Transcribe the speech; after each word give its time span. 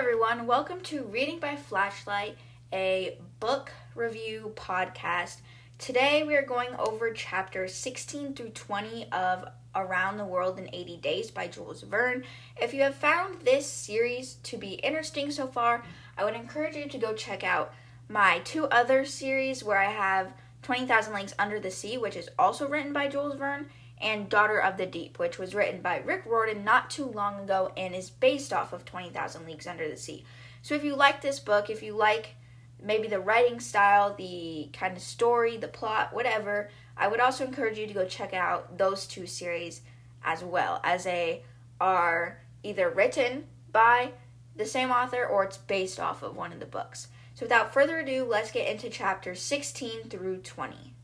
everyone. 0.00 0.46
Welcome 0.46 0.80
to 0.84 1.02
Reading 1.02 1.40
by 1.40 1.56
Flashlight, 1.56 2.38
a 2.72 3.18
book 3.38 3.70
review 3.94 4.54
podcast. 4.56 5.42
Today 5.76 6.22
we 6.22 6.34
are 6.36 6.42
going 6.42 6.70
over 6.78 7.12
chapters 7.12 7.74
16 7.74 8.32
through 8.32 8.48
20 8.48 9.12
of 9.12 9.44
Around 9.74 10.16
the 10.16 10.24
World 10.24 10.58
in 10.58 10.70
80 10.72 10.96
Days 10.96 11.30
by 11.30 11.48
Jules 11.48 11.82
Verne. 11.82 12.24
If 12.56 12.72
you 12.72 12.80
have 12.80 12.94
found 12.94 13.42
this 13.42 13.66
series 13.66 14.36
to 14.44 14.56
be 14.56 14.76
interesting 14.76 15.30
so 15.30 15.46
far, 15.46 15.84
I 16.16 16.24
would 16.24 16.32
encourage 16.32 16.76
you 16.76 16.88
to 16.88 16.96
go 16.96 17.12
check 17.12 17.44
out 17.44 17.74
my 18.08 18.38
two 18.38 18.68
other 18.68 19.04
series 19.04 19.62
where 19.62 19.78
I 19.78 19.90
have 19.90 20.32
20,000 20.62 21.12
Leagues 21.12 21.34
Under 21.38 21.60
the 21.60 21.70
Sea, 21.70 21.98
which 21.98 22.16
is 22.16 22.30
also 22.38 22.66
written 22.66 22.94
by 22.94 23.08
Jules 23.08 23.36
Verne, 23.36 23.68
and 24.00 24.28
Daughter 24.28 24.58
of 24.58 24.76
the 24.76 24.86
Deep, 24.86 25.18
which 25.18 25.38
was 25.38 25.54
written 25.54 25.80
by 25.80 25.98
Rick 25.98 26.24
Riordan 26.26 26.64
not 26.64 26.90
too 26.90 27.04
long 27.04 27.40
ago 27.40 27.72
and 27.76 27.94
is 27.94 28.10
based 28.10 28.52
off 28.52 28.72
of 28.72 28.84
20,000 28.84 29.46
Leagues 29.46 29.66
Under 29.66 29.88
the 29.88 29.96
Sea. 29.96 30.24
So 30.62 30.74
if 30.74 30.84
you 30.84 30.96
like 30.96 31.20
this 31.20 31.38
book, 31.38 31.70
if 31.70 31.82
you 31.82 31.94
like 31.94 32.34
maybe 32.82 33.08
the 33.08 33.20
writing 33.20 33.60
style, 33.60 34.14
the 34.14 34.70
kind 34.72 34.96
of 34.96 35.02
story, 35.02 35.56
the 35.56 35.68
plot, 35.68 36.14
whatever, 36.14 36.70
I 36.96 37.08
would 37.08 37.20
also 37.20 37.44
encourage 37.44 37.78
you 37.78 37.86
to 37.86 37.94
go 37.94 38.06
check 38.06 38.32
out 38.32 38.78
those 38.78 39.06
two 39.06 39.26
series 39.26 39.82
as 40.24 40.42
well, 40.42 40.80
as 40.84 41.04
they 41.04 41.42
are 41.80 42.38
either 42.62 42.90
written 42.90 43.44
by 43.72 44.12
the 44.56 44.66
same 44.66 44.90
author 44.90 45.24
or 45.24 45.44
it's 45.44 45.56
based 45.56 45.98
off 45.98 46.22
of 46.22 46.36
one 46.36 46.52
of 46.52 46.60
the 46.60 46.66
books. 46.66 47.08
So 47.34 47.46
without 47.46 47.72
further 47.72 48.00
ado, 48.00 48.24
let's 48.24 48.50
get 48.50 48.68
into 48.68 48.90
chapters 48.90 49.40
16 49.40 50.10
through 50.10 50.38
20. 50.38 50.94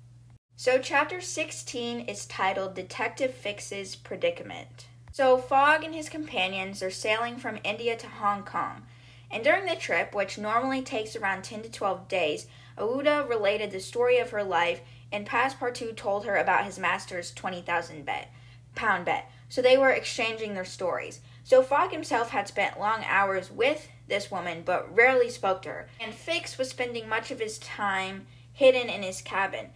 So, 0.58 0.78
chapter 0.78 1.20
16 1.20 2.00
is 2.08 2.24
titled 2.24 2.74
Detective 2.74 3.34
Fix's 3.34 3.94
Predicament. 3.94 4.86
So, 5.12 5.36
Fogg 5.36 5.84
and 5.84 5.94
his 5.94 6.08
companions 6.08 6.82
are 6.82 6.90
sailing 6.90 7.36
from 7.36 7.58
India 7.62 7.94
to 7.94 8.06
Hong 8.06 8.42
Kong. 8.42 8.86
And 9.30 9.44
during 9.44 9.66
the 9.66 9.76
trip, 9.76 10.14
which 10.14 10.38
normally 10.38 10.80
takes 10.80 11.14
around 11.14 11.44
10 11.44 11.64
to 11.64 11.70
12 11.70 12.08
days, 12.08 12.46
Aouda 12.78 13.28
related 13.28 13.70
the 13.70 13.80
story 13.80 14.16
of 14.16 14.30
her 14.30 14.42
life, 14.42 14.80
and 15.12 15.28
Passepartout 15.28 15.94
told 15.94 16.24
her 16.24 16.36
about 16.36 16.64
his 16.64 16.78
master's 16.78 17.34
20,000 17.34 18.06
bet, 18.06 18.32
pound 18.74 19.04
bet. 19.04 19.30
So 19.50 19.60
they 19.60 19.76
were 19.76 19.90
exchanging 19.90 20.54
their 20.54 20.64
stories. 20.64 21.20
So 21.44 21.62
Fogg 21.62 21.92
himself 21.92 22.30
had 22.30 22.48
spent 22.48 22.80
long 22.80 23.04
hours 23.06 23.50
with 23.50 23.88
this 24.08 24.30
woman, 24.30 24.62
but 24.64 24.96
rarely 24.96 25.28
spoke 25.28 25.60
to 25.62 25.68
her. 25.68 25.88
And 26.00 26.14
Fix 26.14 26.56
was 26.56 26.70
spending 26.70 27.10
much 27.10 27.30
of 27.30 27.40
his 27.40 27.58
time 27.58 28.26
hidden 28.54 28.88
in 28.88 29.02
his 29.02 29.20
cabin 29.20 29.66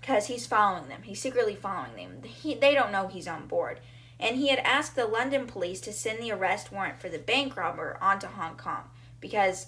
because 0.00 0.26
he's 0.26 0.46
following 0.46 0.88
them. 0.88 1.02
He's 1.02 1.20
secretly 1.20 1.54
following 1.54 1.96
them. 1.96 2.22
He, 2.22 2.54
they 2.54 2.74
don't 2.74 2.92
know 2.92 3.08
he's 3.08 3.28
on 3.28 3.46
board. 3.46 3.80
And 4.18 4.36
he 4.36 4.48
had 4.48 4.58
asked 4.60 4.96
the 4.96 5.06
London 5.06 5.46
police 5.46 5.80
to 5.82 5.92
send 5.92 6.20
the 6.20 6.32
arrest 6.32 6.72
warrant 6.72 7.00
for 7.00 7.08
the 7.08 7.18
bank 7.18 7.56
robber 7.56 7.98
onto 8.00 8.26
Hong 8.26 8.56
Kong 8.56 8.84
because 9.20 9.66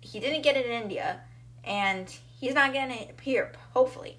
he 0.00 0.20
didn't 0.20 0.42
get 0.42 0.56
it 0.56 0.66
in 0.66 0.72
India 0.72 1.20
and 1.64 2.14
he's 2.38 2.54
not 2.54 2.72
getting 2.72 2.96
it 2.96 3.18
here, 3.20 3.52
hopefully. 3.72 4.18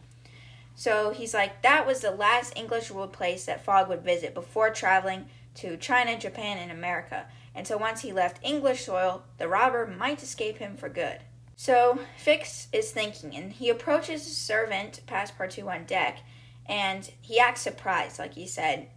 So 0.76 1.12
he's 1.12 1.34
like, 1.34 1.62
that 1.64 1.86
was 1.86 2.02
the 2.02 2.12
last 2.12 2.58
English 2.58 2.92
ruled 2.92 3.14
place 3.14 3.46
that 3.46 3.64
Fogg 3.64 3.90
would 3.90 4.04
visit 4.04 4.34
before 4.34 4.70
traveling 4.70 5.26
to 5.56 5.78
China, 5.78 6.18
Japan, 6.18 6.58
and 6.58 6.72
America. 6.72 7.26
And 7.54 7.68
so 7.68 7.78
once 7.78 8.02
he 8.02 8.14
left 8.14 8.44
English 8.44 8.86
soil, 8.86 9.24
the 9.38 9.48
robber 9.48 9.86
might 9.86 10.24
escape 10.24 10.58
him 10.58 10.78
for 10.78 10.90
good. 10.90 11.20
So 11.62 12.00
Fix 12.18 12.70
is 12.74 12.90
thinking, 12.90 13.36
and 13.36 13.54
he 13.54 13.70
approaches 13.70 14.26
his 14.26 14.36
servant, 14.36 15.02
Passepartout, 15.06 15.68
on 15.68 15.86
deck, 15.86 16.22
and 16.66 17.08
he 17.22 17.38
acts 17.38 17.62
surprised, 17.62 18.18
like 18.18 18.34
he 18.34 18.48
said, 18.48 18.88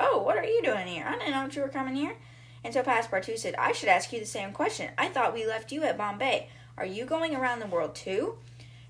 Oh, 0.00 0.22
what 0.22 0.38
are 0.38 0.44
you 0.46 0.62
doing 0.62 0.86
here? 0.86 1.04
I 1.06 1.18
didn't 1.18 1.32
know 1.32 1.46
you 1.52 1.60
were 1.60 1.68
coming 1.68 1.94
here. 1.94 2.16
And 2.64 2.72
so 2.72 2.82
Passepartout 2.82 3.36
said, 3.36 3.54
I 3.56 3.72
should 3.72 3.90
ask 3.90 4.14
you 4.14 4.18
the 4.18 4.24
same 4.24 4.52
question. 4.52 4.92
I 4.96 5.08
thought 5.08 5.34
we 5.34 5.44
left 5.44 5.70
you 5.72 5.82
at 5.82 5.98
Bombay. 5.98 6.48
Are 6.78 6.86
you 6.86 7.04
going 7.04 7.36
around 7.36 7.58
the 7.58 7.66
world 7.66 7.94
too? 7.94 8.38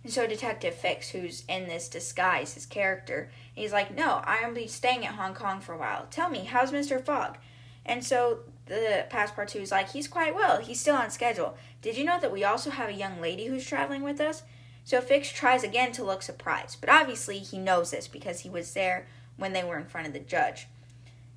And 0.04 0.12
so 0.12 0.28
Detective 0.28 0.76
Fix, 0.76 1.08
who's 1.08 1.42
in 1.48 1.66
this 1.66 1.88
disguise, 1.88 2.54
his 2.54 2.64
character, 2.64 3.32
he's 3.52 3.72
like, 3.72 3.92
No, 3.92 4.22
I'm 4.24 4.54
be 4.54 4.68
staying 4.68 5.04
at 5.04 5.14
Hong 5.14 5.34
Kong 5.34 5.60
for 5.60 5.72
a 5.72 5.78
while. 5.78 6.06
Tell 6.12 6.30
me, 6.30 6.44
how's 6.44 6.70
Mr. 6.70 7.04
Fogg? 7.04 7.38
And 7.84 8.04
so 8.04 8.42
the 8.66 9.06
Passepartout 9.10 9.62
is 9.62 9.70
like, 9.70 9.90
He's 9.90 10.08
quite 10.08 10.34
well. 10.34 10.60
He's 10.60 10.80
still 10.80 10.96
on 10.96 11.10
schedule. 11.10 11.56
Did 11.82 11.96
you 11.96 12.04
know 12.04 12.20
that 12.20 12.32
we 12.32 12.44
also 12.44 12.70
have 12.70 12.88
a 12.88 12.94
young 12.94 13.20
lady 13.20 13.46
who's 13.46 13.66
traveling 13.66 14.02
with 14.02 14.20
us? 14.20 14.42
So 14.84 15.00
Fix 15.00 15.30
tries 15.32 15.64
again 15.64 15.90
to 15.92 16.04
look 16.04 16.22
surprised, 16.22 16.80
but 16.80 16.90
obviously 16.90 17.38
he 17.38 17.58
knows 17.58 17.90
this 17.90 18.06
because 18.06 18.40
he 18.40 18.50
was 18.50 18.74
there 18.74 19.06
when 19.36 19.52
they 19.52 19.64
were 19.64 19.78
in 19.78 19.86
front 19.86 20.06
of 20.06 20.12
the 20.12 20.20
judge. 20.20 20.68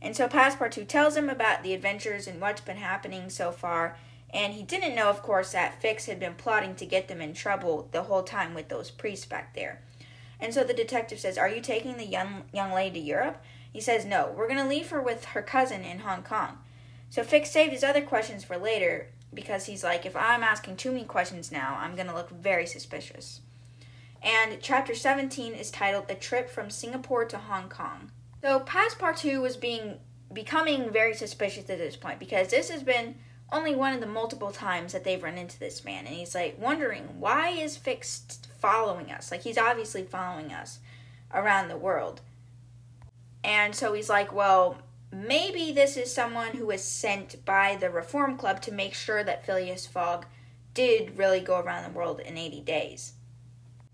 And 0.02 0.16
so 0.16 0.28
Passepartout 0.28 0.88
tells 0.88 1.18
him 1.18 1.30
about 1.30 1.64
the 1.64 1.74
adventures 1.74 2.28
and 2.28 2.40
what's 2.40 2.62
been 2.62 2.78
happening 2.78 3.30
so 3.30 3.52
far, 3.52 3.98
and 4.32 4.54
he 4.54 4.64
didn't 4.64 4.96
know, 4.96 5.10
of 5.10 5.24
course, 5.24 5.52
that 5.54 5.82
Fix 5.82 6.06
had 6.06 6.20
been 6.20 6.36
plotting 6.36 6.76
to 6.76 6.86
get 6.86 7.08
them 7.08 7.22
in 7.22 7.34
trouble 7.34 7.90
the 7.92 8.04
whole 8.04 8.24
time 8.24 8.54
with 8.54 8.70
those 8.70 8.92
priests 8.92 9.26
back 9.26 9.56
there. 9.56 9.82
And 10.40 10.54
so 10.54 10.64
the 10.64 10.74
detective 10.74 11.20
says, 11.20 11.38
Are 11.38 11.50
you 11.50 11.60
taking 11.60 11.98
the 11.98 12.06
young, 12.06 12.44
young 12.54 12.72
lady 12.72 13.00
to 13.00 13.06
Europe? 13.06 13.44
He 13.74 13.82
says, 13.82 14.06
No, 14.06 14.34
we're 14.36 14.48
going 14.48 14.60
to 14.60 14.70
leave 14.70 14.90
her 14.92 15.02
with 15.02 15.26
her 15.26 15.42
cousin 15.42 15.84
in 15.84 16.00
Hong 16.00 16.24
Kong. 16.24 16.60
So 17.10 17.24
Fix 17.24 17.52
saved 17.52 17.74
his 17.74 17.84
other 17.84 18.02
questions 18.02 18.44
for 18.44 18.58
later 18.58 19.08
because 19.34 19.66
he's 19.66 19.84
like, 19.84 20.06
If 20.06 20.16
I'm 20.16 20.44
asking 20.44 20.78
too 20.78 20.92
many 20.92 21.06
questions 21.06 21.52
now, 21.52 21.78
I'm 21.80 21.96
going 21.96 22.08
to 22.08 22.16
look 22.16 22.30
very 22.30 22.66
suspicious. 22.66 23.42
And 24.22 24.60
chapter 24.62 24.94
17 24.94 25.54
is 25.54 25.72
titled 25.72 26.06
A 26.10 26.16
Trip 26.16 26.50
from 26.50 26.70
Singapore 26.70 27.26
to 27.26 27.38
Hong 27.38 27.70
Kong. 27.70 28.12
So 28.42 28.60
Passepartout 28.60 29.42
was 29.42 29.58
being 29.58 29.96
becoming 30.32 30.92
very 30.92 31.14
suspicious 31.14 31.70
at 31.70 31.78
this 31.80 31.96
point 31.96 32.20
because 32.20 32.50
this 32.50 32.70
has 32.70 32.84
been 32.84 33.16
only 33.52 33.74
one 33.74 33.94
of 33.94 34.00
the 34.00 34.06
multiple 34.06 34.52
times 34.52 34.94
that 34.94 35.04
they've 35.04 35.24
run 35.24 35.38
into 35.38 35.58
this 35.58 35.84
man 35.84 36.06
and 36.06 36.16
he's 36.16 36.36
like 36.36 36.56
wondering 36.60 37.20
why 37.20 37.50
is 37.50 37.76
Fix 37.76 38.40
following 38.60 39.12
us 39.12 39.32
like 39.32 39.42
he's 39.42 39.58
obviously 39.58 40.04
following 40.04 40.54
us 40.54 40.80
around 41.34 41.68
the 41.68 41.76
world 41.76 42.22
and 43.44 43.74
so 43.74 43.94
he's 43.94 44.08
like 44.08 44.32
well 44.32 44.78
maybe 45.12 45.72
this 45.72 45.98
is 45.98 46.14
someone 46.14 46.56
who 46.56 46.68
was 46.68 46.84
sent 46.84 47.44
by 47.46 47.76
the 47.76 47.90
reform 47.90 48.38
club 48.38 48.62
to 48.62 48.72
make 48.72 48.94
sure 48.94 49.24
that 49.24 49.46
phileas 49.46 49.86
fogg 49.86 50.26
did 50.74 51.18
really 51.18 51.40
go 51.40 51.60
around 51.60 51.84
the 51.84 51.98
world 51.98 52.20
in 52.20 52.38
80 52.38 52.62
days 52.62 53.14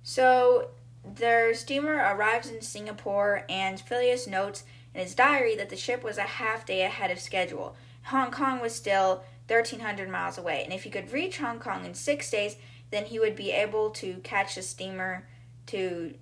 so 0.04 0.70
their 1.04 1.54
steamer 1.54 1.96
arrives 1.96 2.50
in 2.50 2.62
singapore 2.62 3.46
and 3.50 3.80
phileas 3.80 4.28
notes 4.28 4.64
in 4.94 5.02
his 5.02 5.16
diary 5.16 5.56
that 5.56 5.70
the 5.70 5.76
ship 5.76 6.04
was 6.04 6.18
a 6.18 6.24
half 6.24 6.66
day 6.66 6.82
ahead 6.82 7.12
of 7.12 7.20
schedule 7.20 7.76
hong 8.04 8.32
kong 8.32 8.60
was 8.60 8.76
still 8.76 9.24
1,300 9.48 10.10
miles 10.10 10.38
away. 10.38 10.64
And 10.64 10.74
if 10.74 10.84
he 10.84 10.90
could 10.90 11.12
reach 11.12 11.38
Hong 11.38 11.60
Kong 11.60 11.86
in 11.86 11.94
six 11.94 12.30
days, 12.30 12.58
then 12.92 13.06
he 13.06 13.20
would 13.20 13.36
be 13.36 13.52
able 13.52 13.90
to 13.92 14.16
catch 14.24 14.56
the 14.56 14.62
steamer 14.62 15.28
to 15.68 16.16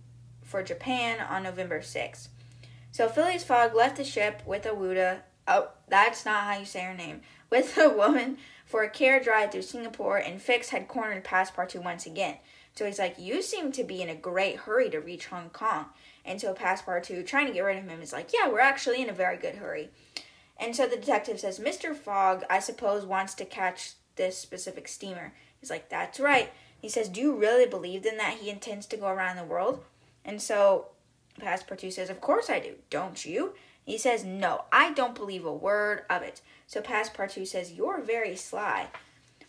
for 0.44 0.62
Japan 0.62 1.20
on 1.20 1.44
November 1.44 1.80
6th. 1.80 2.28
So 2.94 3.09
Phileas 3.09 3.44
Fogg 3.44 3.74
left 3.74 3.98
the 3.98 4.04
ship 4.04 4.44
with 4.46 4.66
Aouda. 4.66 5.22
Oh, 5.48 5.70
that's 5.88 6.26
not 6.26 6.44
how 6.44 6.59
you 6.59 6.66
say 6.66 6.81
her 6.81 6.94
name. 6.94 7.22
With 7.50 7.76
a 7.76 7.90
woman 7.90 8.38
for 8.68 8.84
a 8.84 8.90
carriage 8.90 9.26
ride 9.26 9.52
through 9.52 9.64
Singapore, 9.64 10.18
and 10.18 10.40
Fix 10.40 10.70
had 10.70 10.88
cornered 10.88 11.26
Passepartout 11.26 11.84
once 11.84 12.06
again. 12.06 12.38
So 12.76 12.86
he's 12.86 13.00
like, 13.00 13.18
"You 13.18 13.42
seem 13.42 13.72
to 13.72 13.84
be 13.84 14.04
in 14.04 14.09
a 14.09 14.16
great 14.16 14.58
hurry 14.58 14.92
to 14.92 15.00
reach 15.00 15.26
Hong 15.26 15.50
Kong." 15.50 15.88
And 16.24 16.40
so 16.40 16.54
Passepartout, 16.54 17.26
trying 17.26 17.48
to 17.48 17.54
get 17.54 17.62
rid 17.62 17.78
of 17.78 17.90
him, 17.90 18.02
is 18.02 18.14
like, 18.14 18.31
"Yeah, 18.31 18.48
we're 18.48 18.59
actually 18.59 19.02
in 19.02 19.10
a 19.10 19.14
very 19.14 19.38
good 19.38 19.56
hurry." 19.56 19.90
And 20.58 20.75
so 20.75 20.88
the 20.88 20.96
detective 20.96 21.40
says, 21.40 21.60
Mr. 21.60 21.96
Fogg, 21.96 22.46
I 22.48 22.60
suppose, 22.60 23.06
wants 23.06 23.34
to 23.36 23.46
catch 23.46 23.94
this 24.18 24.38
specific 24.38 24.88
steamer. 24.88 25.34
He's 25.60 25.72
like, 25.72 25.90
That's 25.90 26.20
right. 26.20 26.52
He 26.80 26.90
says, 26.90 27.10
Do 27.10 27.22
you 27.22 27.36
really 27.36 27.66
believe 27.66 28.04
then 28.04 28.18
that 28.18 28.38
he 28.38 28.52
intends 28.52 28.86
to 28.88 28.98
go 28.98 29.08
around 29.08 29.38
the 29.38 29.44
world? 29.44 29.84
And 30.24 30.42
so 30.42 30.90
Passepartout 31.39 31.94
says, 31.94 32.09
Of 32.09 32.21
course 32.21 32.49
I 32.49 32.59
do. 32.59 32.75
Don't 32.89 33.25
you? 33.25 33.53
He 33.85 33.97
says, 33.97 34.23
No, 34.23 34.66
I 34.71 34.94
don't 34.94 35.16
believe 35.16 35.45
a 35.45 35.53
word 35.53 36.03
of 36.09 36.21
it. 36.21 36.41
So 36.67 36.81
Passepartout 36.81 37.47
says, 37.47 37.73
You're 37.73 38.01
very 38.01 38.35
sly. 38.35 38.88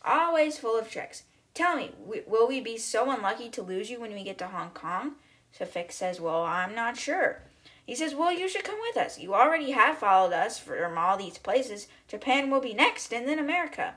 Always 0.05 0.59
full 0.59 0.79
of 0.79 0.91
tricks. 0.91 1.25
Tell 1.55 1.77
me, 1.77 1.93
will 2.27 2.49
we 2.49 2.61
be 2.61 2.77
so 2.77 3.11
unlucky 3.11 3.49
to 3.51 3.63
lose 3.63 3.91
you 3.91 4.01
when 4.01 4.13
we 4.13 4.25
get 4.25 4.39
to 4.39 4.49
Hong 4.49 4.71
Kong? 4.71 5.13
So 5.53 5.65
Fix 5.65 5.95
says, 5.95 6.21
Well, 6.21 6.43
I'm 6.43 6.75
not 6.75 6.97
sure. 6.97 7.43
He 7.87 7.95
says, 7.95 8.15
Well, 8.15 8.33
you 8.33 8.49
should 8.49 8.65
come 8.65 8.81
with 8.81 8.97
us. 8.97 9.19
You 9.19 9.35
already 9.35 9.71
have 9.71 9.99
followed 9.99 10.33
us 10.33 10.59
from 10.59 10.99
all 10.99 11.17
these 11.17 11.39
places. 11.39 11.87
Japan 12.09 12.51
will 12.51 12.61
be 12.61 12.75
next, 12.75 13.13
and 13.13 13.29
then 13.29 13.39
America. 13.39 13.95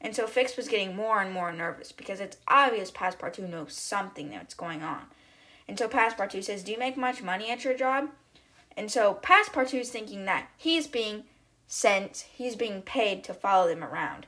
And 0.00 0.14
so 0.14 0.26
Fix 0.26 0.56
was 0.56 0.68
getting 0.68 0.96
more 0.96 1.20
and 1.20 1.32
more 1.32 1.52
nervous 1.52 1.92
because 1.92 2.20
it's 2.20 2.38
obvious 2.48 2.90
Passepartout 2.90 3.50
knows 3.50 3.74
something 3.74 4.30
that's 4.30 4.54
going 4.54 4.82
on. 4.82 5.02
And 5.70 5.78
so 5.78 5.88
Passepartout 5.88 6.42
says, 6.42 6.64
Do 6.64 6.72
you 6.72 6.78
make 6.80 6.96
much 6.96 7.22
money 7.22 7.48
at 7.48 7.62
your 7.62 7.74
job? 7.74 8.08
And 8.76 8.90
so 8.90 9.14
Passepartout's 9.22 9.90
thinking 9.90 10.24
that 10.24 10.48
he's 10.56 10.88
being 10.88 11.22
sent, 11.68 12.26
he's 12.32 12.56
being 12.56 12.82
paid 12.82 13.22
to 13.22 13.32
follow 13.32 13.68
them 13.68 13.84
around. 13.84 14.26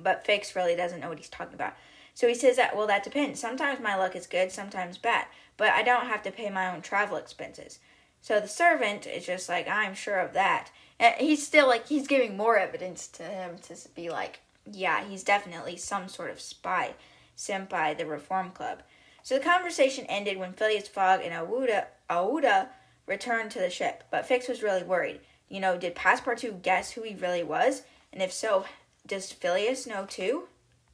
But 0.00 0.24
Fix 0.24 0.56
really 0.56 0.74
doesn't 0.74 1.00
know 1.00 1.10
what 1.10 1.18
he's 1.18 1.28
talking 1.28 1.52
about. 1.52 1.74
So 2.14 2.26
he 2.26 2.34
says 2.34 2.56
that, 2.56 2.74
well, 2.74 2.86
that 2.86 3.04
depends. 3.04 3.40
Sometimes 3.40 3.78
my 3.78 3.94
luck 3.94 4.16
is 4.16 4.26
good, 4.26 4.50
sometimes 4.50 4.96
bad. 4.96 5.26
But 5.58 5.72
I 5.72 5.82
don't 5.82 6.06
have 6.06 6.22
to 6.22 6.30
pay 6.30 6.48
my 6.48 6.74
own 6.74 6.80
travel 6.80 7.18
expenses. 7.18 7.78
So 8.22 8.40
the 8.40 8.48
servant 8.48 9.06
is 9.06 9.26
just 9.26 9.50
like, 9.50 9.68
I'm 9.68 9.92
sure 9.92 10.18
of 10.18 10.32
that. 10.32 10.70
And 10.98 11.14
he's 11.18 11.46
still 11.46 11.66
like, 11.66 11.88
he's 11.88 12.08
giving 12.08 12.38
more 12.38 12.56
evidence 12.56 13.06
to 13.08 13.22
him 13.22 13.58
to 13.64 13.76
be 13.94 14.08
like, 14.08 14.40
yeah, 14.64 15.04
he's 15.04 15.24
definitely 15.24 15.76
some 15.76 16.08
sort 16.08 16.30
of 16.30 16.40
spy 16.40 16.94
sent 17.36 17.68
by 17.68 17.92
the 17.92 18.06
Reform 18.06 18.52
Club. 18.52 18.82
So 19.22 19.36
the 19.36 19.44
conversation 19.44 20.04
ended 20.06 20.38
when 20.38 20.52
Phileas 20.52 20.88
Fogg 20.88 21.20
and 21.22 21.32
Aouda, 21.32 21.86
Aouda 22.10 22.68
returned 23.06 23.50
to 23.52 23.58
the 23.58 23.70
ship, 23.70 24.04
but 24.10 24.26
Fix 24.26 24.48
was 24.48 24.62
really 24.62 24.82
worried. 24.82 25.20
You 25.48 25.60
know, 25.60 25.76
did 25.76 25.94
Passepartout 25.94 26.62
guess 26.62 26.92
who 26.92 27.02
he 27.02 27.14
really 27.14 27.42
was? 27.42 27.82
And 28.12 28.22
if 28.22 28.32
so, 28.32 28.64
does 29.06 29.30
Phileas 29.30 29.86
know 29.86 30.06
too? 30.06 30.48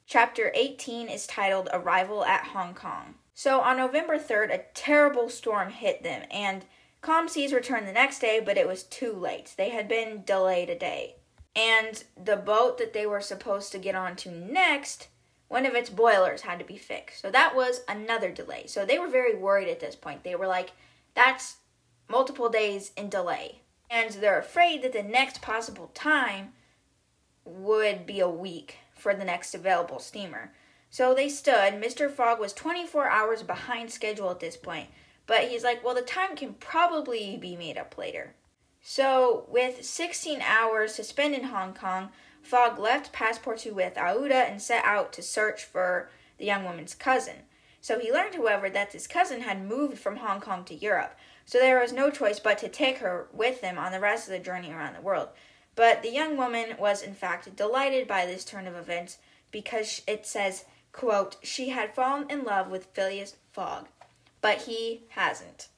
Chapter 0.07 0.51
18 0.55 1.09
is 1.09 1.27
titled 1.27 1.69
Arrival 1.73 2.25
at 2.25 2.49
Hong 2.49 2.75
Kong. 2.75 3.15
So 3.35 3.61
on 3.61 3.77
November 3.77 4.19
3rd, 4.19 4.53
a 4.53 4.65
terrible 4.75 5.29
storm 5.29 5.71
hit 5.71 6.03
them, 6.03 6.25
and 6.31 6.65
calm 7.03 7.29
seas 7.29 7.53
returned 7.53 7.87
the 7.87 7.93
next 7.93 8.19
day, 8.19 8.41
but 8.45 8.59
it 8.59 8.67
was 8.67 8.83
too 8.83 9.13
late. 9.13 9.55
They 9.57 9.71
had 9.71 9.87
been 9.87 10.25
delayed 10.25 10.71
a 10.71 10.79
day. 10.79 11.17
And 11.55 12.03
the 12.17 12.37
boat 12.37 12.79
that 12.79 12.93
they 12.93 13.07
were 13.07 13.21
supposed 13.21 13.71
to 13.73 13.79
get 13.79 13.95
onto 13.95 14.31
next, 14.31 15.09
one 15.49 15.67
of 15.67 15.75
its 15.75 15.91
boilers 15.91 16.43
had 16.43 16.59
to 16.59 16.65
be 16.65 16.77
fixed. 16.77 17.21
So 17.21 17.31
that 17.31 17.57
was 17.57 17.81
another 17.89 18.31
delay. 18.31 18.65
So 18.67 18.85
they 18.85 18.99
were 18.99 19.09
very 19.09 19.35
worried 19.35 19.69
at 19.69 19.81
this 19.81 19.97
point. 19.97 20.23
They 20.23 20.35
were 20.35 20.47
like, 20.47 20.73
that's 21.15 21.57
multiple 22.09 22.49
days 22.49 22.93
in 22.97 23.09
delay. 23.09 23.63
And 23.91 24.11
they're 24.11 24.39
afraid 24.39 24.83
that 24.83 24.93
the 24.93 25.03
next 25.03 25.41
possible 25.41 25.91
time 25.95 26.53
would 27.45 28.05
be 28.05 28.21
a 28.21 28.29
week 28.29 28.77
for 28.95 29.15
the 29.15 29.25
next 29.25 29.55
available 29.55 29.99
steamer. 29.99 30.53
So 30.91 31.15
they 31.15 31.29
stood. 31.29 31.75
Mr. 31.75 32.11
Fogg 32.11 32.39
was 32.39 32.53
24 32.53 33.09
hours 33.09 33.43
behind 33.43 33.91
schedule 33.91 34.31
at 34.31 34.41
this 34.41 34.57
point, 34.57 34.89
but 35.27 35.49
he's 35.49 35.65
like, 35.65 35.85
well, 35.85 35.95
the 35.95 36.03
time 36.03 36.37
can 36.37 36.55
probably 36.55 37.37
be 37.37 37.57
made 37.57 37.79
up 37.79 37.97
later. 37.97 38.35
So, 38.81 39.45
with 39.49 39.85
16 39.85 40.41
hours 40.41 40.97
to 40.97 41.05
spend 41.05 41.35
in 41.35 41.45
Hong 41.45 41.75
Kong, 41.75 42.11
Fogg 42.43 42.79
left 42.79 43.13
Passepartout 43.13 43.75
with 43.75 43.95
Aouda 43.95 44.51
and 44.51 44.61
set 44.61 44.85
out 44.85 45.13
to 45.15 45.23
search 45.23 45.65
for 45.65 46.11
the 46.39 46.47
young 46.47 46.65
woman's 46.65 46.95
cousin. 46.95 47.37
So 47.81 47.99
he 47.99 48.13
learned, 48.13 48.35
however, 48.35 48.69
that 48.71 48.91
this 48.91 49.07
cousin 49.07 49.43
had 49.43 49.65
moved 49.65 49.99
from 49.99 50.17
Hong 50.17 50.41
Kong 50.41 50.65
to 50.65 50.75
Europe, 50.75 51.17
so 51.45 51.59
there 51.59 51.81
was 51.81 51.93
no 51.93 52.11
choice 52.11 52.41
but 52.41 52.59
to 52.59 52.69
take 52.69 52.99
her 52.99 53.29
with 53.33 53.61
them 53.61 53.79
on 53.79 53.93
the 53.93 54.01
rest 54.01 54.27
of 54.27 54.33
the 54.33 54.39
journey 54.39 54.71
around 54.71 54.95
the 54.95 55.01
world. 55.01 55.29
But 55.75 56.03
the 56.03 56.11
young 56.11 56.37
woman 56.37 56.77
was 56.79 57.03
in 57.03 57.15
fact 57.15 57.55
delighted 57.55 58.09
by 58.09 58.27
this 58.27 58.45
turn 58.45 58.67
of 58.67 58.75
events 58.75 59.19
because 59.51 60.03
it 60.07 60.27
says, 60.27 60.65
quote, 60.93 61.37
she 61.43 61.69
had 61.69 61.95
fallen 61.95 62.29
in 62.29 62.45
love 62.45 62.69
with 62.69 62.87
Phileas 62.93 63.37
Fogg, 63.53 63.87
but 64.41 64.63
he 64.63 65.05
hasn't. 65.11 65.69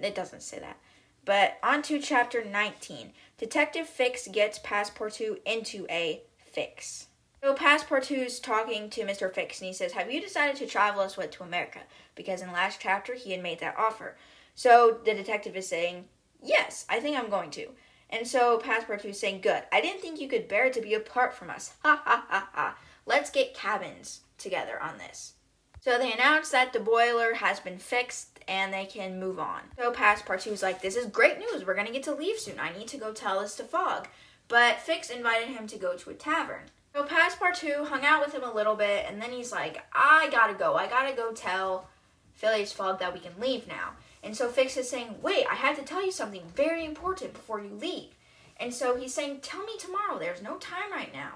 It 0.00 0.14
doesn't 0.14 0.42
say 0.42 0.58
that. 0.58 0.78
But 1.24 1.58
on 1.62 1.82
to 1.82 2.00
chapter 2.00 2.42
19. 2.44 3.12
Detective 3.42 3.88
Fix 3.88 4.28
gets 4.28 4.60
Passepartout 4.60 5.40
into 5.44 5.84
a 5.90 6.22
fix. 6.38 7.08
So 7.42 7.54
Passepartout's 7.56 8.38
talking 8.38 8.88
to 8.90 9.04
Mr. 9.04 9.34
Fix 9.34 9.60
and 9.60 9.66
he 9.66 9.72
says, 9.72 9.90
Have 9.94 10.12
you 10.12 10.20
decided 10.20 10.54
to 10.58 10.66
travel 10.68 11.02
us 11.02 11.16
with 11.16 11.32
to 11.32 11.42
America? 11.42 11.80
Because 12.14 12.40
in 12.40 12.52
last 12.52 12.78
chapter 12.80 13.14
he 13.14 13.32
had 13.32 13.42
made 13.42 13.58
that 13.58 13.76
offer. 13.76 14.16
So 14.54 15.00
the 15.04 15.12
detective 15.12 15.56
is 15.56 15.66
saying, 15.66 16.04
Yes, 16.40 16.86
I 16.88 17.00
think 17.00 17.18
I'm 17.18 17.30
going 17.30 17.50
to. 17.50 17.66
And 18.10 18.28
so 18.28 18.60
Passepartout 18.60 19.06
is 19.06 19.18
saying, 19.18 19.40
Good. 19.40 19.64
I 19.72 19.80
didn't 19.80 20.02
think 20.02 20.20
you 20.20 20.28
could 20.28 20.46
bear 20.46 20.70
to 20.70 20.80
be 20.80 20.94
apart 20.94 21.34
from 21.34 21.50
us. 21.50 21.74
Ha 21.82 22.00
ha 22.04 22.24
ha 22.28 22.48
ha. 22.52 22.78
Let's 23.06 23.28
get 23.28 23.54
cabins 23.54 24.20
together 24.38 24.80
on 24.80 24.98
this. 24.98 25.32
So 25.80 25.98
they 25.98 26.12
announce 26.12 26.50
that 26.50 26.72
the 26.72 26.78
boiler 26.78 27.34
has 27.34 27.58
been 27.58 27.78
fixed 27.78 28.31
and 28.48 28.72
they 28.72 28.84
can 28.84 29.20
move 29.20 29.38
on. 29.38 29.60
So 29.76 29.92
Passepartout's 29.92 30.62
like, 30.62 30.82
This 30.82 30.96
is 30.96 31.06
great 31.06 31.38
news. 31.38 31.64
We're 31.64 31.82
to 31.82 31.92
get 31.92 32.02
to 32.04 32.14
leave 32.14 32.38
soon. 32.38 32.58
I 32.58 32.76
need 32.76 32.88
to 32.88 32.98
go 32.98 33.12
tell 33.12 33.40
this 33.40 33.56
to 33.56 33.64
Fogg. 33.64 34.08
But 34.48 34.80
Fix 34.80 35.10
invited 35.10 35.48
him 35.48 35.66
to 35.68 35.78
go 35.78 35.96
to 35.96 36.10
a 36.10 36.14
tavern. 36.14 36.64
So 36.94 37.04
Passepartout 37.04 37.88
hung 37.88 38.04
out 38.04 38.24
with 38.24 38.34
him 38.34 38.42
a 38.42 38.54
little 38.54 38.74
bit 38.74 39.06
and 39.08 39.20
then 39.20 39.30
he's 39.30 39.50
like, 39.50 39.82
I 39.92 40.28
gotta 40.30 40.54
go. 40.54 40.74
I 40.74 40.88
gotta 40.88 41.16
go 41.16 41.32
tell 41.32 41.88
Phileas 42.34 42.72
Fogg 42.72 42.98
that 42.98 43.14
we 43.14 43.20
can 43.20 43.32
leave 43.40 43.66
now. 43.66 43.92
And 44.22 44.36
so 44.36 44.48
Fix 44.48 44.76
is 44.76 44.88
saying, 44.88 45.16
Wait, 45.22 45.46
I 45.50 45.54
have 45.54 45.78
to 45.78 45.84
tell 45.84 46.04
you 46.04 46.12
something 46.12 46.42
very 46.54 46.84
important 46.84 47.32
before 47.32 47.60
you 47.60 47.70
leave. 47.74 48.10
And 48.58 48.72
so 48.72 48.96
he's 48.96 49.14
saying, 49.14 49.40
Tell 49.40 49.64
me 49.64 49.76
tomorrow. 49.78 50.18
There's 50.18 50.42
no 50.42 50.58
time 50.58 50.92
right 50.92 51.12
now. 51.12 51.32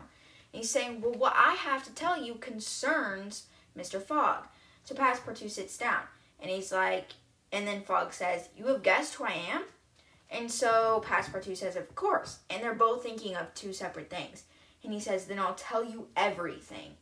And 0.52 0.60
he's 0.60 0.70
saying, 0.70 1.00
Well, 1.00 1.14
what 1.14 1.34
I 1.36 1.54
have 1.54 1.84
to 1.84 1.92
tell 1.92 2.22
you 2.22 2.34
concerns 2.34 3.46
Mr. 3.76 4.00
Fogg. 4.02 4.46
So 4.84 4.94
Passepartout 4.94 5.50
sits 5.50 5.78
down 5.78 6.02
and 6.40 6.50
he's 6.50 6.72
like, 6.72 7.10
and 7.52 7.66
then 7.66 7.82
Fogg 7.82 8.12
says, 8.12 8.48
You 8.56 8.66
have 8.66 8.82
guessed 8.82 9.14
who 9.14 9.24
I 9.24 9.40
am? 9.50 9.64
And 10.30 10.50
so 10.50 11.02
Passepartout 11.06 11.56
says, 11.56 11.76
Of 11.76 11.94
course. 11.94 12.40
And 12.50 12.62
they're 12.62 12.74
both 12.74 13.02
thinking 13.02 13.36
of 13.36 13.54
two 13.54 13.72
separate 13.72 14.10
things. 14.10 14.44
And 14.82 14.92
he 14.92 15.00
says, 15.00 15.26
Then 15.26 15.38
I'll 15.38 15.54
tell 15.54 15.84
you 15.84 16.08
everything. 16.16 16.92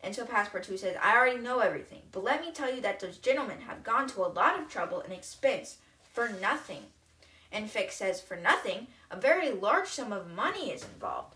And 0.00 0.14
so 0.14 0.24
Passepartout 0.24 0.78
says, 0.78 0.96
I 1.02 1.16
already 1.16 1.40
know 1.40 1.58
everything, 1.58 2.02
but 2.12 2.22
let 2.22 2.40
me 2.40 2.52
tell 2.52 2.72
you 2.72 2.80
that 2.82 3.00
those 3.00 3.18
gentlemen 3.18 3.60
have 3.62 3.82
gone 3.82 4.06
to 4.08 4.24
a 4.24 4.28
lot 4.28 4.58
of 4.58 4.68
trouble 4.68 5.00
and 5.00 5.12
expense 5.12 5.78
for 6.12 6.28
nothing. 6.40 6.82
And 7.50 7.68
Fix 7.68 7.96
says, 7.96 8.20
For 8.20 8.36
nothing, 8.36 8.86
a 9.10 9.20
very 9.20 9.50
large 9.50 9.88
sum 9.88 10.12
of 10.12 10.30
money 10.30 10.70
is 10.70 10.84
involved. 10.84 11.34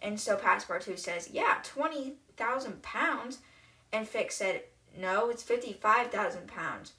And 0.00 0.18
so 0.18 0.36
Passepartout 0.36 0.98
says, 0.98 1.30
Yeah, 1.32 1.58
20,000 1.64 2.82
pounds. 2.82 3.38
And 3.92 4.08
Fix 4.08 4.36
said, 4.36 4.62
No, 4.96 5.30
it's 5.30 5.42
55,000 5.42 6.46
pounds. 6.46 6.92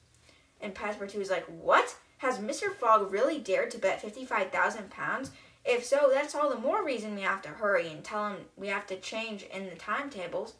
And 0.61 0.75
Passepartout 0.75 1.15
is 1.15 1.29
like, 1.29 1.45
What? 1.45 1.95
Has 2.19 2.37
Mr. 2.37 2.73
Fogg 2.73 3.11
really 3.11 3.39
dared 3.39 3.71
to 3.71 3.77
bet 3.77 4.01
55,000 4.01 4.89
pounds? 4.89 5.31
If 5.63 5.85
so, 5.85 6.09
that's 6.13 6.35
all 6.35 6.49
the 6.49 6.57
more 6.57 6.83
reason 6.83 7.15
we 7.15 7.21
have 7.21 7.41
to 7.43 7.49
hurry 7.49 7.89
and 7.89 8.03
tell 8.03 8.29
him 8.29 8.37
we 8.57 8.67
have 8.67 8.87
to 8.87 8.99
change 8.99 9.43
in 9.43 9.69
the 9.69 9.75
timetables. 9.75 10.55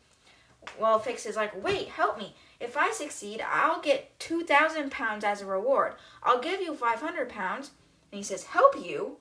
Well, 0.80 1.00
Fix 1.00 1.26
is 1.26 1.36
like, 1.36 1.62
wait, 1.64 1.88
help 1.88 2.18
me. 2.18 2.36
If 2.60 2.78
I 2.78 2.92
succeed, 2.92 3.42
I'll 3.46 3.81
get 3.81 4.18
2,000 4.20 4.92
pounds 4.92 5.24
as 5.24 5.42
a 5.42 5.46
reward. 5.46 5.94
I'll 6.24 6.42
give 6.42 6.62
you 6.62 6.76
500 6.76 7.30
pounds. 7.30 7.72
And 8.12 8.18
he 8.18 8.24
says, 8.24 8.44
help 8.44 8.76
you? 8.76 9.18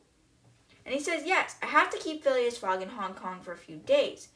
And 0.85 0.95
he 0.95 1.01
says, 1.01 1.23
yes, 1.25 1.57
I 1.63 1.67
have 1.67 1.91
to 1.91 1.99
keep 1.99 2.23
Phileas 2.23 2.59
Fogg 2.59 2.83
in 2.83 2.89
Hong 2.89 3.15
Kong 3.15 3.41
for 3.41 3.53
a 3.53 3.59
few 3.59 3.77
days. 3.77 4.29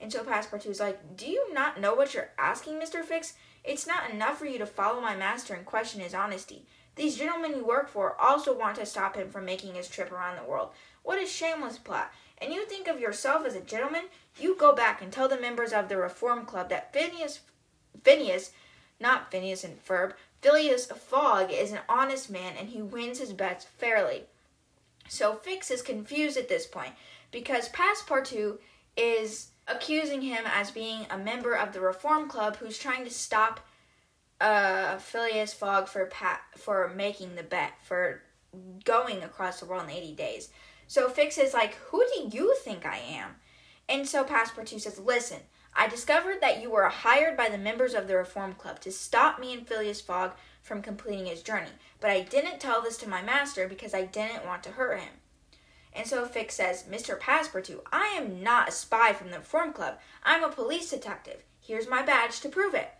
So 0.00 0.70
is 0.70 0.80
like, 0.80 1.16
do 1.16 1.26
you 1.26 1.52
not 1.52 1.80
know 1.80 1.94
what 1.94 2.14
you're 2.14 2.30
asking, 2.38 2.74
Mr. 2.74 3.04
Fix? 3.04 3.34
It's 3.64 3.86
not 3.86 4.10
enough 4.10 4.38
for 4.38 4.46
you 4.46 4.58
to 4.58 4.66
follow 4.66 5.00
my 5.00 5.16
master 5.16 5.54
and 5.54 5.66
question 5.66 6.00
his 6.00 6.14
honesty. 6.14 6.64
These 6.96 7.16
gentlemen 7.16 7.54
you 7.54 7.64
work 7.64 7.88
for 7.88 8.20
also 8.20 8.56
want 8.56 8.76
to 8.76 8.86
stop 8.86 9.16
him 9.16 9.30
from 9.30 9.44
making 9.44 9.74
his 9.74 9.88
trip 9.88 10.10
around 10.10 10.36
the 10.36 10.48
world. 10.48 10.70
What 11.02 11.22
a 11.22 11.26
shameless 11.26 11.78
plot. 11.78 12.10
And 12.38 12.52
you 12.52 12.66
think 12.66 12.88
of 12.88 13.00
yourself 13.00 13.46
as 13.46 13.54
a 13.54 13.60
gentleman? 13.60 14.04
You 14.38 14.56
go 14.56 14.74
back 14.74 15.02
and 15.02 15.12
tell 15.12 15.28
the 15.28 15.40
members 15.40 15.72
of 15.72 15.88
the 15.88 15.96
Reform 15.96 16.44
Club 16.44 16.68
that 16.70 16.92
Phineas, 16.92 17.40
Phineas, 18.02 18.52
not 18.98 19.30
Phineas 19.30 19.64
and 19.64 19.84
Ferb, 19.84 20.14
Phileas 20.40 20.86
Fogg 20.86 21.50
is 21.50 21.72
an 21.72 21.80
honest 21.88 22.30
man 22.30 22.54
and 22.58 22.68
he 22.68 22.82
wins 22.82 23.18
his 23.18 23.32
bets 23.32 23.64
fairly. 23.64 24.24
So 25.08 25.34
Fix 25.34 25.70
is 25.70 25.82
confused 25.82 26.36
at 26.36 26.48
this 26.48 26.66
point 26.66 26.94
because 27.30 27.68
Passepartout 27.70 28.58
is 28.96 29.48
accusing 29.68 30.22
him 30.22 30.44
as 30.46 30.70
being 30.70 31.06
a 31.10 31.18
member 31.18 31.54
of 31.54 31.72
the 31.72 31.80
Reform 31.80 32.28
Club 32.28 32.56
who's 32.56 32.78
trying 32.78 33.04
to 33.04 33.10
stop 33.10 33.60
uh, 34.40 34.98
Phileas 34.98 35.52
Fogg 35.52 35.88
for 35.88 36.06
pa- 36.06 36.42
for 36.56 36.92
making 36.94 37.34
the 37.34 37.42
bet 37.42 37.72
for 37.82 38.22
going 38.84 39.22
across 39.22 39.60
the 39.60 39.66
world 39.66 39.84
in 39.84 39.90
80 39.90 40.14
days. 40.14 40.50
So 40.86 41.08
Fix 41.08 41.36
is 41.38 41.52
like, 41.52 41.74
Who 41.90 42.04
do 42.14 42.36
you 42.36 42.54
think 42.62 42.86
I 42.86 42.98
am? 42.98 43.36
And 43.88 44.06
so 44.06 44.24
Passepartout 44.24 44.80
says, 44.80 44.98
Listen, 44.98 45.40
I 45.74 45.88
discovered 45.88 46.40
that 46.40 46.62
you 46.62 46.70
were 46.70 46.88
hired 46.88 47.36
by 47.36 47.48
the 47.48 47.58
members 47.58 47.94
of 47.94 48.08
the 48.08 48.16
Reform 48.16 48.54
Club 48.54 48.80
to 48.80 48.90
stop 48.90 49.38
me 49.38 49.52
and 49.52 49.66
Phileas 49.66 50.00
Fogg 50.00 50.32
from 50.62 50.82
completing 50.82 51.26
his 51.26 51.42
journey, 51.42 51.70
but 52.00 52.10
I 52.10 52.20
didn't 52.20 52.60
tell 52.60 52.82
this 52.82 52.96
to 52.98 53.08
my 53.08 53.22
master 53.22 53.68
because 53.68 53.94
I 53.94 54.04
didn't 54.04 54.44
want 54.44 54.62
to 54.64 54.70
hurt 54.70 55.00
him. 55.00 55.14
And 55.94 56.06
so 56.06 56.26
Fix 56.26 56.54
says, 56.54 56.84
Mr. 56.90 57.18
Passepartout, 57.18 57.82
I 57.92 58.14
am 58.16 58.42
not 58.42 58.68
a 58.68 58.72
spy 58.72 59.12
from 59.12 59.30
the 59.30 59.38
Reform 59.38 59.72
Club. 59.72 59.98
I'm 60.24 60.44
a 60.44 60.48
police 60.48 60.90
detective. 60.90 61.44
Here's 61.60 61.88
my 61.88 62.02
badge 62.02 62.40
to 62.40 62.48
prove 62.48 62.74
it. 62.74 62.90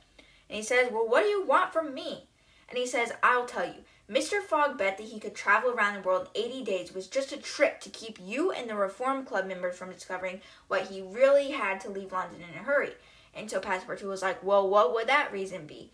And 0.48 0.56
he 0.56 0.62
says, 0.62 0.90
Well, 0.90 1.08
what 1.08 1.22
do 1.22 1.28
you 1.28 1.44
want 1.44 1.72
from 1.72 1.94
me? 1.94 2.28
And 2.68 2.78
he 2.78 2.86
says, 2.86 3.12
I'll 3.22 3.46
tell 3.46 3.66
you. 3.66 3.84
Mr. 4.10 4.42
Fogg 4.42 4.78
bet 4.78 4.96
that 4.96 5.06
he 5.06 5.20
could 5.20 5.34
travel 5.34 5.70
around 5.70 5.94
the 5.94 6.00
world 6.00 6.30
in 6.34 6.44
80 6.44 6.64
days 6.64 6.94
was 6.94 7.08
just 7.08 7.30
a 7.30 7.36
trick 7.36 7.78
to 7.80 7.90
keep 7.90 8.18
you 8.22 8.50
and 8.50 8.68
the 8.68 8.74
Reform 8.74 9.24
Club 9.24 9.46
members 9.46 9.76
from 9.76 9.92
discovering 9.92 10.40
what 10.66 10.86
he 10.86 11.02
really 11.02 11.50
had 11.50 11.78
to 11.82 11.90
leave 11.90 12.12
London 12.12 12.40
in 12.40 12.58
a 12.58 12.64
hurry. 12.64 12.92
And 13.34 13.50
so 13.50 13.60
Passepartout 13.60 14.04
was 14.04 14.22
like, 14.22 14.42
Well, 14.42 14.68
what 14.68 14.94
would 14.94 15.08
that 15.08 15.32
reason 15.32 15.66
be? 15.66 15.92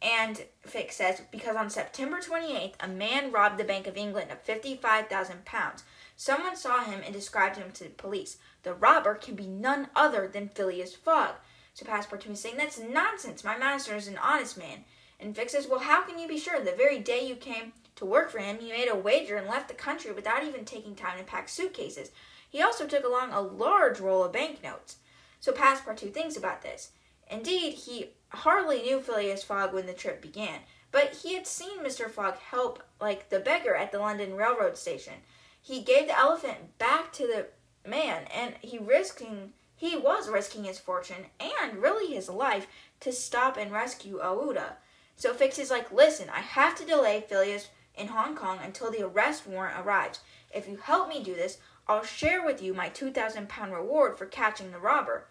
And 0.00 0.44
Fix 0.62 0.96
says, 0.96 1.22
Because 1.30 1.56
on 1.56 1.70
September 1.70 2.18
28th, 2.20 2.74
a 2.80 2.88
man 2.88 3.30
robbed 3.30 3.58
the 3.58 3.64
Bank 3.64 3.86
of 3.86 3.96
England 3.96 4.30
of 4.30 4.40
55,000 4.40 5.44
pounds. 5.44 5.84
Someone 6.22 6.54
saw 6.54 6.84
him 6.84 7.00
and 7.04 7.12
described 7.12 7.56
him 7.56 7.72
to 7.72 7.82
the 7.82 7.90
police. 7.90 8.36
The 8.62 8.74
robber 8.74 9.16
can 9.16 9.34
be 9.34 9.48
none 9.48 9.88
other 9.96 10.28
than 10.28 10.50
Phileas 10.50 10.94
Fogg. 10.94 11.34
So 11.74 11.84
Passepartout 11.84 12.30
is 12.30 12.40
saying, 12.40 12.58
That's 12.58 12.78
nonsense. 12.78 13.42
My 13.42 13.58
master 13.58 13.96
is 13.96 14.06
an 14.06 14.18
honest 14.18 14.56
man. 14.56 14.84
And 15.18 15.34
Fix 15.34 15.50
says, 15.50 15.66
Well, 15.66 15.80
how 15.80 16.02
can 16.02 16.20
you 16.20 16.28
be 16.28 16.38
sure? 16.38 16.60
The 16.60 16.76
very 16.76 17.00
day 17.00 17.26
you 17.26 17.34
came 17.34 17.72
to 17.96 18.04
work 18.04 18.30
for 18.30 18.38
him, 18.38 18.58
he 18.60 18.70
made 18.70 18.86
a 18.86 18.94
wager 18.94 19.34
and 19.34 19.48
left 19.48 19.66
the 19.66 19.74
country 19.74 20.12
without 20.12 20.44
even 20.44 20.64
taking 20.64 20.94
time 20.94 21.18
to 21.18 21.24
pack 21.24 21.48
suitcases. 21.48 22.12
He 22.48 22.62
also 22.62 22.86
took 22.86 23.02
along 23.02 23.32
a 23.32 23.40
large 23.40 23.98
roll 23.98 24.22
of 24.22 24.32
banknotes. 24.32 24.98
So 25.40 25.50
Passepartout 25.50 26.14
thinks 26.14 26.36
about 26.36 26.62
this. 26.62 26.90
Indeed, 27.28 27.72
he 27.72 28.10
hardly 28.28 28.80
knew 28.82 29.00
Phileas 29.00 29.42
Fogg 29.42 29.74
when 29.74 29.86
the 29.86 29.92
trip 29.92 30.22
began, 30.22 30.60
but 30.92 31.14
he 31.24 31.34
had 31.34 31.48
seen 31.48 31.80
Mr. 31.80 32.08
Fogg 32.08 32.36
help, 32.36 32.80
like 33.00 33.28
the 33.28 33.40
beggar 33.40 33.74
at 33.74 33.90
the 33.90 33.98
London 33.98 34.36
railroad 34.36 34.76
station. 34.76 35.14
He 35.62 35.80
gave 35.80 36.08
the 36.08 36.18
elephant 36.18 36.76
back 36.78 37.12
to 37.14 37.26
the 37.26 37.88
man, 37.88 38.24
and 38.34 38.56
he 38.60 38.78
risking 38.78 39.52
he 39.76 39.96
was 39.96 40.28
risking 40.28 40.62
his 40.62 40.78
fortune 40.78 41.26
and 41.40 41.82
really 41.82 42.14
his 42.14 42.28
life 42.28 42.68
to 43.00 43.10
stop 43.10 43.56
and 43.56 43.72
rescue 43.72 44.20
Aouda. 44.20 44.74
So 45.16 45.34
Fix 45.34 45.58
is 45.58 45.72
like, 45.72 45.90
listen, 45.90 46.28
I 46.30 46.38
have 46.38 46.76
to 46.76 46.84
delay 46.84 47.20
Phileas 47.20 47.68
in 47.96 48.06
Hong 48.06 48.36
Kong 48.36 48.60
until 48.62 48.92
the 48.92 49.02
arrest 49.04 49.44
warrant 49.44 49.84
arrives. 49.84 50.20
If 50.54 50.68
you 50.68 50.76
help 50.76 51.08
me 51.08 51.22
do 51.22 51.34
this, 51.34 51.58
I'll 51.88 52.04
share 52.04 52.44
with 52.44 52.62
you 52.62 52.74
my 52.74 52.90
2,000 52.90 53.48
pound 53.48 53.72
reward 53.72 54.16
for 54.16 54.26
catching 54.26 54.70
the 54.70 54.78
robber. 54.78 55.26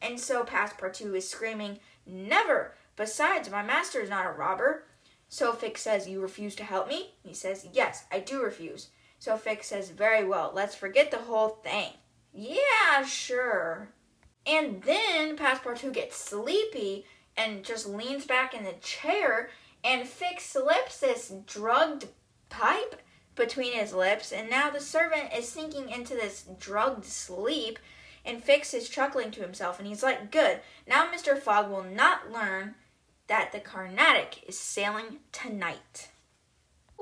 And 0.00 0.18
so 0.18 0.42
Passepartout 0.42 1.14
is 1.14 1.28
screaming, 1.28 1.78
Never! 2.06 2.74
Besides, 2.96 3.50
my 3.50 3.62
master 3.62 4.00
is 4.00 4.08
not 4.10 4.26
a 4.26 4.30
robber. 4.30 4.84
So 5.28 5.52
Fix 5.52 5.82
says, 5.82 6.08
You 6.08 6.20
refuse 6.20 6.54
to 6.56 6.64
help 6.64 6.88
me? 6.88 7.12
He 7.22 7.34
says, 7.34 7.66
Yes, 7.72 8.04
I 8.10 8.20
do 8.20 8.42
refuse. 8.42 8.88
So 9.22 9.36
Fix 9.36 9.68
says, 9.68 9.90
Very 9.90 10.24
well, 10.24 10.50
let's 10.52 10.74
forget 10.74 11.12
the 11.12 11.18
whole 11.18 11.50
thing. 11.62 11.92
Yeah, 12.34 13.04
sure. 13.06 13.90
And 14.44 14.82
then 14.82 15.36
Passepartout 15.36 15.92
gets 15.92 16.16
sleepy 16.16 17.06
and 17.36 17.64
just 17.64 17.86
leans 17.86 18.26
back 18.26 18.52
in 18.52 18.64
the 18.64 18.72
chair, 18.80 19.50
and 19.84 20.08
Fix 20.08 20.46
slips 20.46 20.98
this 20.98 21.32
drugged 21.46 22.06
pipe 22.48 23.00
between 23.36 23.74
his 23.74 23.94
lips, 23.94 24.32
and 24.32 24.50
now 24.50 24.70
the 24.70 24.80
servant 24.80 25.32
is 25.32 25.48
sinking 25.48 25.88
into 25.88 26.14
this 26.14 26.44
drugged 26.58 27.04
sleep, 27.04 27.78
and 28.24 28.42
Fix 28.42 28.74
is 28.74 28.88
chuckling 28.88 29.30
to 29.30 29.40
himself, 29.40 29.78
and 29.78 29.86
he's 29.86 30.02
like, 30.02 30.32
Good, 30.32 30.58
now 30.84 31.06
Mr. 31.06 31.38
Fogg 31.38 31.70
will 31.70 31.84
not 31.84 32.32
learn 32.32 32.74
that 33.28 33.52
the 33.52 33.60
Carnatic 33.60 34.42
is 34.48 34.58
sailing 34.58 35.20
tonight. 35.30 36.08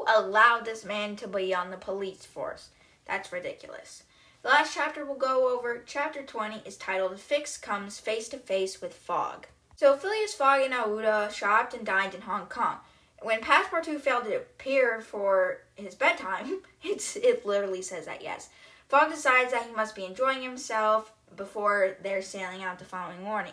Who 0.01 0.07
allowed 0.09 0.65
this 0.65 0.83
man 0.83 1.17
to 1.17 1.29
be 1.29 1.55
on 1.55 1.71
the 1.71 1.77
police 1.77 2.25
force? 2.25 2.71
That's 3.07 3.33
ridiculous. 3.33 4.05
The 4.43 4.49
last 4.49 4.75
chapter 4.75 5.05
we'll 5.05 5.17
go 5.17 5.55
over, 5.55 5.83
chapter 5.85 6.23
20, 6.23 6.63
is 6.65 6.79
titled 6.79 7.21
Fix 7.21 7.59
Comes 7.59 7.99
Face 7.99 8.27
to 8.31 8.39
Face 8.39 8.81
with 8.81 8.95
Fogg. 8.95 9.47
So 9.77 9.97
Phileas 9.97 10.33
Fogg 10.33 10.63
and 10.63 10.73
Aouda 10.73 11.31
shopped 11.31 11.75
and 11.75 11.85
dined 11.85 12.15
in 12.15 12.23
Hong 12.23 12.47
Kong. 12.47 12.77
When 13.21 13.43
Passepartout 13.43 14.01
failed 14.01 14.25
to 14.25 14.37
appear 14.37 15.03
for 15.03 15.59
his 15.75 15.95
bedtime, 15.95 16.63
it's, 16.83 17.17
it 17.17 17.45
literally 17.45 17.83
says 17.83 18.07
that, 18.07 18.23
yes. 18.23 18.49
Fogg 18.89 19.11
decides 19.11 19.53
that 19.53 19.67
he 19.67 19.75
must 19.75 19.95
be 19.95 20.07
enjoying 20.07 20.43
himself 20.43 21.13
before 21.37 21.97
they're 22.03 22.23
sailing 22.23 22.63
out 22.63 22.79
the 22.79 22.87
following 22.87 23.23
morning. 23.23 23.53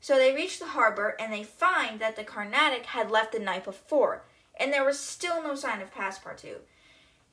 So 0.00 0.16
they 0.16 0.34
reach 0.34 0.58
the 0.58 0.66
harbor 0.66 1.14
and 1.20 1.32
they 1.32 1.44
find 1.44 2.00
that 2.00 2.16
the 2.16 2.24
Carnatic 2.24 2.86
had 2.86 3.12
left 3.12 3.30
the 3.30 3.38
night 3.38 3.64
before, 3.64 4.24
and 4.58 4.72
there 4.72 4.84
was 4.84 4.98
still 4.98 5.42
no 5.42 5.54
sign 5.54 5.80
of 5.80 5.94
Passepartout. 5.94 6.60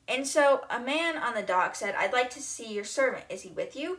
And 0.08 0.26
so 0.26 0.64
a 0.68 0.80
man 0.80 1.16
on 1.16 1.34
the 1.34 1.42
dock 1.42 1.74
said, 1.74 1.94
I'd 1.96 2.12
like 2.12 2.30
to 2.30 2.42
see 2.42 2.72
your 2.72 2.84
servant. 2.84 3.24
Is 3.28 3.42
he 3.42 3.50
with 3.50 3.76
you? 3.76 3.98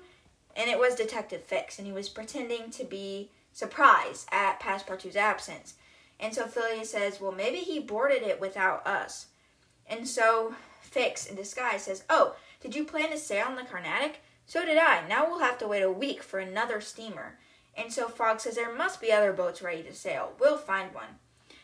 And 0.55 0.69
it 0.69 0.77
was 0.77 0.95
Detective 0.95 1.43
Fix, 1.43 1.77
and 1.79 1.87
he 1.87 1.93
was 1.93 2.09
pretending 2.09 2.69
to 2.71 2.83
be 2.83 3.29
surprised 3.53 4.27
at 4.31 4.59
Passepartout's 4.59 5.15
absence. 5.15 5.75
And 6.19 6.33
so 6.33 6.45
Phileas 6.45 6.91
says, 6.91 7.19
Well, 7.19 7.31
maybe 7.31 7.57
he 7.57 7.79
boarded 7.79 8.23
it 8.23 8.39
without 8.39 8.85
us. 8.85 9.27
And 9.87 10.07
so 10.07 10.55
Fix, 10.81 11.25
in 11.25 11.35
disguise, 11.35 11.83
says, 11.83 12.03
Oh, 12.09 12.35
did 12.61 12.75
you 12.75 12.85
plan 12.85 13.09
to 13.09 13.17
sail 13.17 13.47
on 13.47 13.55
the 13.55 13.63
Carnatic? 13.63 14.21
So 14.45 14.65
did 14.65 14.77
I. 14.77 15.07
Now 15.07 15.25
we'll 15.25 15.39
have 15.39 15.57
to 15.59 15.67
wait 15.67 15.81
a 15.81 15.91
week 15.91 16.21
for 16.21 16.39
another 16.39 16.81
steamer. 16.81 17.39
And 17.75 17.91
so 17.91 18.07
Fogg 18.07 18.39
says, 18.39 18.55
There 18.55 18.73
must 18.73 19.01
be 19.01 19.11
other 19.11 19.33
boats 19.33 19.61
ready 19.61 19.83
to 19.83 19.93
sail. 19.93 20.33
We'll 20.39 20.57
find 20.57 20.93
one. 20.93 21.19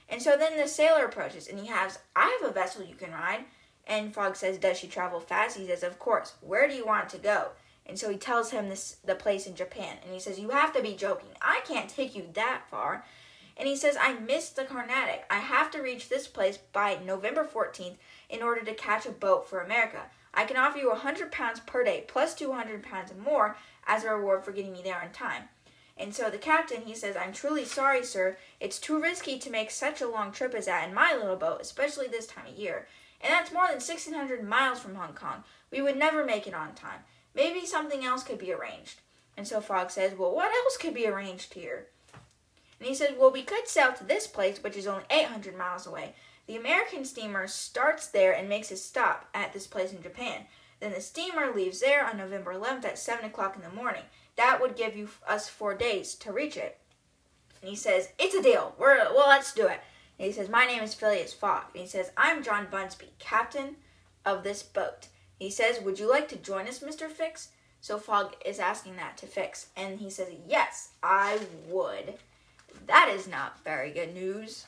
And 0.09 0.21
so 0.21 0.35
then 0.37 0.57
the 0.57 0.67
sailor 0.67 1.05
approaches, 1.05 1.47
and 1.47 1.59
he 1.59 1.67
has, 1.67 1.99
I 2.15 2.37
have 2.39 2.49
a 2.49 2.53
vessel 2.53 2.83
you 2.83 2.95
can 2.95 3.11
ride. 3.11 3.45
And 3.85 4.13
Fogg 4.13 4.35
says, 4.35 4.57
Does 4.57 4.77
she 4.77 4.87
travel 4.87 5.19
fast? 5.19 5.57
He 5.57 5.67
says, 5.67 5.83
Of 5.83 5.99
course. 5.99 6.33
Where 6.41 6.67
do 6.67 6.75
you 6.75 6.85
want 6.85 7.09
to 7.09 7.17
go? 7.17 7.49
And 7.85 7.97
so 7.97 8.09
he 8.09 8.17
tells 8.17 8.51
him 8.51 8.69
this 8.69 8.97
the 9.03 9.15
place 9.15 9.47
in 9.47 9.55
Japan. 9.55 9.97
And 10.03 10.13
he 10.13 10.19
says, 10.19 10.39
You 10.39 10.49
have 10.49 10.73
to 10.73 10.81
be 10.81 10.95
joking. 10.95 11.29
I 11.41 11.61
can't 11.65 11.89
take 11.89 12.15
you 12.15 12.29
that 12.33 12.63
far. 12.69 13.05
And 13.57 13.67
he 13.67 13.75
says, 13.75 13.97
I 13.99 14.13
missed 14.13 14.55
the 14.55 14.63
Carnatic. 14.63 15.25
I 15.29 15.39
have 15.39 15.69
to 15.71 15.81
reach 15.81 16.07
this 16.07 16.27
place 16.27 16.57
by 16.57 16.97
November 17.05 17.43
14th 17.43 17.97
in 18.29 18.41
order 18.41 18.63
to 18.63 18.73
catch 18.73 19.05
a 19.05 19.11
boat 19.11 19.49
for 19.49 19.59
America. 19.59 20.03
I 20.33 20.45
can 20.45 20.55
offer 20.55 20.77
you 20.77 20.87
a 20.87 20.93
100 20.93 21.31
pounds 21.31 21.59
per 21.59 21.83
day 21.83 22.05
plus 22.07 22.35
200 22.35 22.83
pounds 22.83 23.11
more 23.21 23.57
as 23.85 24.03
a 24.03 24.13
reward 24.13 24.45
for 24.45 24.51
getting 24.51 24.71
me 24.71 24.81
there 24.83 25.01
in 25.03 25.11
time. 25.11 25.49
And 25.99 26.15
so 26.15 26.29
the 26.29 26.37
captain, 26.37 26.83
he 26.83 26.95
says, 26.95 27.17
I'm 27.17 27.33
truly 27.33 27.65
sorry, 27.65 28.03
sir. 28.05 28.37
It's 28.59 28.79
too 28.79 29.01
risky 29.01 29.37
to 29.37 29.51
make 29.51 29.69
such 29.69 30.01
a 30.01 30.07
long 30.07 30.31
trip 30.31 30.55
as 30.55 30.65
that 30.65 30.87
in 30.87 30.95
my 30.95 31.13
little 31.13 31.35
boat, 31.35 31.59
especially 31.61 32.07
this 32.07 32.25
time 32.25 32.47
of 32.47 32.57
year 32.57 32.87
and 33.21 33.33
that's 33.33 33.51
more 33.51 33.67
than 33.67 33.75
1,600 33.75 34.47
miles 34.47 34.79
from 34.79 34.95
Hong 34.95 35.13
Kong. 35.13 35.43
We 35.71 35.81
would 35.81 35.97
never 35.97 36.23
make 36.25 36.47
it 36.47 36.53
on 36.53 36.73
time. 36.73 37.01
Maybe 37.35 37.65
something 37.65 38.05
else 38.05 38.23
could 38.23 38.39
be 38.39 38.53
arranged. 38.53 39.01
And 39.35 39.47
so 39.47 39.61
Fogg 39.61 39.91
says, 39.91 40.17
Well, 40.17 40.33
what 40.33 40.51
else 40.51 40.77
could 40.77 40.93
be 40.93 41.07
arranged 41.07 41.53
here? 41.53 41.87
And 42.79 42.87
he 42.87 42.95
says, 42.95 43.11
Well, 43.17 43.31
we 43.31 43.43
could 43.43 43.67
sail 43.67 43.93
to 43.93 44.03
this 44.03 44.25
place, 44.25 44.63
which 44.63 44.77
is 44.77 44.87
only 44.87 45.03
800 45.09 45.57
miles 45.57 45.85
away. 45.85 46.15
The 46.47 46.55
American 46.55 47.05
steamer 47.05 47.47
starts 47.47 48.07
there 48.07 48.33
and 48.33 48.49
makes 48.49 48.71
a 48.71 48.77
stop 48.77 49.27
at 49.33 49.53
this 49.53 49.67
place 49.67 49.93
in 49.93 50.01
Japan. 50.01 50.45
Then 50.79 50.93
the 50.93 51.01
steamer 51.01 51.53
leaves 51.53 51.81
there 51.81 52.05
on 52.05 52.17
November 52.17 52.53
11th 52.53 52.85
at 52.85 52.97
7 52.97 53.25
o'clock 53.25 53.55
in 53.55 53.61
the 53.61 53.69
morning. 53.69 54.03
That 54.39 54.61
would 54.61 54.77
give 54.77 54.95
you 54.95 55.09
us 55.27 55.49
four 55.49 55.73
days 55.73 56.15
to 56.15 56.31
reach 56.31 56.55
it. 56.55 56.77
And 57.61 57.69
he 57.69 57.75
says, 57.75 58.07
It's 58.17 58.33
a 58.33 58.41
deal. 58.41 58.73
We're, 58.79 58.95
well, 59.13 59.27
let's 59.27 59.53
do 59.53 59.67
it. 59.67 59.81
And 60.17 60.27
he 60.27 60.31
says, 60.31 60.47
My 60.47 60.65
name 60.65 60.81
is 60.81 60.93
Phileas 60.93 61.33
Fogg. 61.33 61.63
And 61.73 61.81
he 61.81 61.89
says, 61.89 62.11
I'm 62.15 62.41
John 62.41 62.67
Bunsby, 62.67 63.09
captain 63.19 63.75
of 64.25 64.45
this 64.45 64.63
boat. 64.63 65.09
He 65.39 65.49
says, 65.49 65.81
Would 65.81 65.99
you 65.99 66.09
like 66.09 66.29
to 66.29 66.37
join 66.37 66.69
us, 66.69 66.79
Mr. 66.79 67.09
Fix? 67.09 67.49
So 67.81 67.97
Fogg 67.97 68.33
is 68.45 68.59
asking 68.59 68.95
that 68.95 69.17
to 69.17 69.27
Fix. 69.27 69.67
And 69.75 69.99
he 69.99 70.09
says, 70.09 70.29
Yes, 70.47 70.91
I 71.03 71.37
would. 71.67 72.13
That 72.87 73.11
is 73.13 73.27
not 73.27 73.61
very 73.65 73.91
good 73.91 74.13
news. 74.13 74.67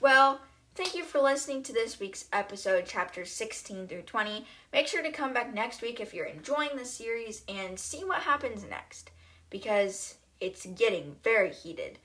Well, 0.00 0.40
thank 0.74 0.94
you 0.94 1.04
for 1.04 1.20
listening 1.20 1.62
to 1.64 1.72
this 1.72 2.00
week's 2.00 2.26
episode, 2.32 2.86
chapters 2.86 3.30
16 3.30 3.88
through 3.88 4.02
20. 4.02 4.46
Make 4.72 4.86
sure 4.86 5.02
to 5.02 5.10
come 5.10 5.32
back 5.32 5.52
next 5.52 5.82
week 5.82 6.00
if 6.00 6.14
you're 6.14 6.26
enjoying 6.26 6.76
the 6.76 6.84
series 6.84 7.42
and 7.48 7.78
see 7.78 8.04
what 8.04 8.22
happens 8.22 8.64
next 8.68 9.10
because 9.50 10.16
it's 10.40 10.66
getting 10.66 11.16
very 11.22 11.52
heated. 11.52 11.98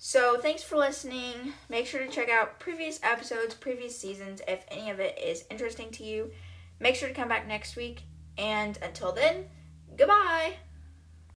So, 0.00 0.38
thanks 0.38 0.62
for 0.62 0.76
listening. 0.76 1.54
Make 1.68 1.86
sure 1.86 2.00
to 2.00 2.08
check 2.08 2.28
out 2.28 2.60
previous 2.60 3.00
episodes, 3.02 3.54
previous 3.54 3.98
seasons, 3.98 4.40
if 4.46 4.64
any 4.68 4.90
of 4.90 5.00
it 5.00 5.18
is 5.18 5.44
interesting 5.50 5.90
to 5.92 6.04
you. 6.04 6.30
Make 6.78 6.94
sure 6.94 7.08
to 7.08 7.14
come 7.14 7.28
back 7.28 7.48
next 7.48 7.74
week. 7.74 8.02
And 8.36 8.78
until 8.80 9.10
then, 9.10 9.46
goodbye. 9.96 10.54